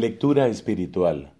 Lectura 0.00 0.46
espiritual 0.46 1.32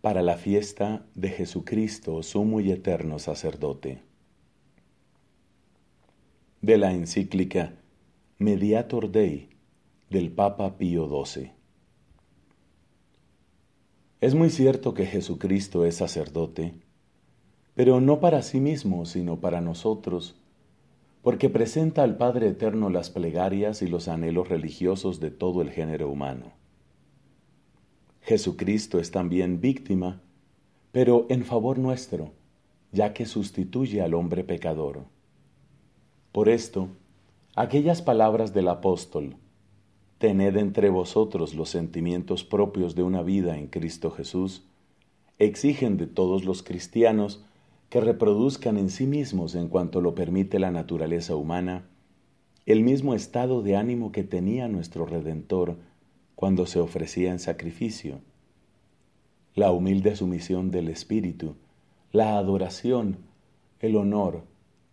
para 0.00 0.22
la 0.22 0.38
fiesta 0.38 1.04
de 1.14 1.28
Jesucristo, 1.28 2.22
sumo 2.22 2.60
y 2.60 2.72
eterno 2.72 3.18
sacerdote. 3.18 4.00
De 6.62 6.78
la 6.78 6.94
encíclica 6.94 7.74
Mediator 8.38 9.10
Dei 9.10 9.50
del 10.08 10.32
Papa 10.32 10.78
Pío 10.78 11.10
XII. 11.26 11.52
Es 14.22 14.34
muy 14.34 14.48
cierto 14.48 14.94
que 14.94 15.04
Jesucristo 15.04 15.84
es 15.84 15.96
sacerdote, 15.96 16.72
pero 17.74 18.00
no 18.00 18.18
para 18.18 18.40
sí 18.40 18.60
mismo, 18.60 19.04
sino 19.04 19.40
para 19.40 19.60
nosotros, 19.60 20.36
porque 21.20 21.50
presenta 21.50 22.02
al 22.02 22.16
Padre 22.16 22.48
Eterno 22.48 22.88
las 22.88 23.10
plegarias 23.10 23.82
y 23.82 23.88
los 23.88 24.08
anhelos 24.08 24.48
religiosos 24.48 25.20
de 25.20 25.30
todo 25.30 25.60
el 25.60 25.70
género 25.70 26.08
humano. 26.08 26.63
Jesucristo 28.24 28.98
es 28.98 29.10
también 29.10 29.60
víctima, 29.60 30.22
pero 30.92 31.26
en 31.28 31.44
favor 31.44 31.78
nuestro, 31.78 32.32
ya 32.90 33.12
que 33.12 33.26
sustituye 33.26 34.00
al 34.00 34.14
hombre 34.14 34.44
pecador. 34.44 35.04
Por 36.32 36.48
esto, 36.48 36.88
aquellas 37.54 38.00
palabras 38.00 38.54
del 38.54 38.68
apóstol, 38.68 39.36
tened 40.16 40.56
entre 40.56 40.88
vosotros 40.88 41.54
los 41.54 41.68
sentimientos 41.68 42.44
propios 42.44 42.94
de 42.94 43.02
una 43.02 43.22
vida 43.22 43.58
en 43.58 43.66
Cristo 43.66 44.10
Jesús, 44.10 44.64
exigen 45.38 45.98
de 45.98 46.06
todos 46.06 46.46
los 46.46 46.62
cristianos 46.62 47.44
que 47.90 48.00
reproduzcan 48.00 48.78
en 48.78 48.88
sí 48.88 49.06
mismos, 49.06 49.54
en 49.54 49.68
cuanto 49.68 50.00
lo 50.00 50.14
permite 50.14 50.58
la 50.58 50.70
naturaleza 50.70 51.36
humana, 51.36 51.84
el 52.64 52.84
mismo 52.84 53.14
estado 53.14 53.60
de 53.60 53.76
ánimo 53.76 54.12
que 54.12 54.24
tenía 54.24 54.66
nuestro 54.66 55.04
Redentor 55.04 55.76
cuando 56.34 56.66
se 56.66 56.80
ofrecía 56.80 57.30
en 57.30 57.38
sacrificio. 57.38 58.20
La 59.54 59.70
humilde 59.70 60.16
sumisión 60.16 60.70
del 60.70 60.88
Espíritu, 60.88 61.56
la 62.12 62.36
adoración, 62.38 63.18
el 63.80 63.96
honor, 63.96 64.44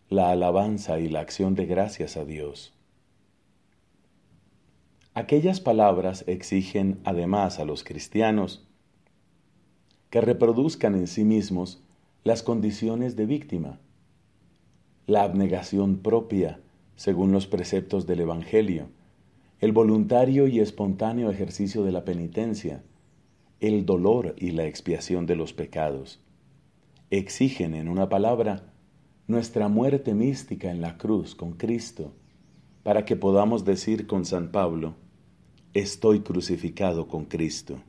la 0.09 0.31
alabanza 0.31 0.99
y 0.99 1.07
la 1.07 1.21
acción 1.21 1.55
de 1.55 1.65
gracias 1.65 2.17
a 2.17 2.25
Dios. 2.25 2.73
Aquellas 5.13 5.59
palabras 5.59 6.23
exigen 6.27 6.99
además 7.03 7.59
a 7.59 7.65
los 7.65 7.83
cristianos 7.83 8.65
que 10.09 10.21
reproduzcan 10.21 10.95
en 10.95 11.07
sí 11.07 11.23
mismos 11.23 11.81
las 12.23 12.43
condiciones 12.43 13.15
de 13.15 13.25
víctima, 13.25 13.79
la 15.07 15.23
abnegación 15.23 15.97
propia 15.97 16.59
según 16.95 17.31
los 17.31 17.47
preceptos 17.47 18.05
del 18.05 18.19
Evangelio, 18.19 18.89
el 19.61 19.73
voluntario 19.73 20.47
y 20.47 20.59
espontáneo 20.59 21.29
ejercicio 21.29 21.83
de 21.83 21.91
la 21.91 22.03
penitencia, 22.03 22.83
el 23.59 23.85
dolor 23.85 24.33
y 24.39 24.51
la 24.51 24.65
expiación 24.65 25.27
de 25.27 25.35
los 25.35 25.53
pecados. 25.53 26.19
Exigen, 27.11 27.75
en 27.75 27.87
una 27.87 28.09
palabra, 28.09 28.73
nuestra 29.27 29.67
muerte 29.67 30.15
mística 30.15 30.71
en 30.71 30.81
la 30.81 30.97
cruz 30.97 31.35
con 31.35 31.53
Cristo, 31.53 32.11
para 32.81 33.05
que 33.05 33.15
podamos 33.15 33.63
decir 33.63 34.07
con 34.07 34.25
San 34.25 34.51
Pablo, 34.51 34.95
estoy 35.75 36.21
crucificado 36.21 37.07
con 37.07 37.25
Cristo. 37.25 37.83